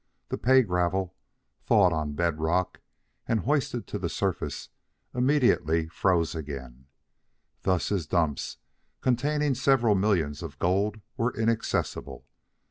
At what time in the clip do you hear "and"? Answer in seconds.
3.27-3.41